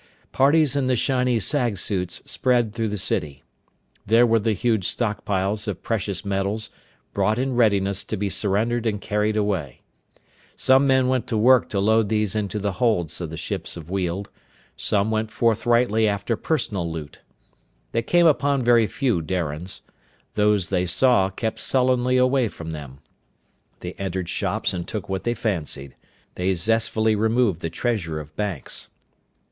[0.31, 3.43] Parties in the shiny sag suits spread through the city.
[4.03, 6.71] There were the huge stockpiles of precious metals,
[7.13, 9.81] brought in readiness to be surrendered and carried away.
[10.55, 13.91] Some men set to work to load these into the holds of the ships of
[13.91, 14.31] Weald.
[14.75, 17.21] Some went forthrightly after personal loot.
[17.91, 19.83] They came upon very few Darians.
[20.33, 23.01] Those they saw kept sullenly away from them.
[23.81, 25.95] They entered shops and took what they fancied.
[26.33, 28.87] They zestfully removed the treasure of banks.